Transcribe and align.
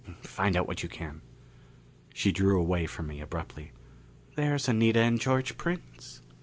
"Find 0.23 0.57
out 0.57 0.65
what 0.67 0.81
you 0.81 0.89
can." 0.89 1.21
She 2.11 2.31
drew 2.31 2.59
away 2.59 2.87
from 2.87 3.05
me 3.05 3.21
abruptly. 3.21 3.71
"There's 4.33 4.67
Anita 4.67 5.01
and 5.01 5.21
George 5.21 5.59
Prince." 5.59 6.23